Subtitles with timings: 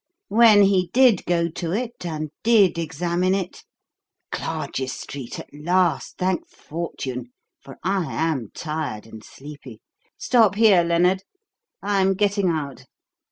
[0.29, 3.63] When he did go to it, and did examine it
[4.31, 7.27] Clarges Street at last, thank fortune;
[7.59, 9.79] for I am tired and sleepy.
[10.17, 11.21] Stop here, Lennard;
[11.83, 12.85] I'm getting out.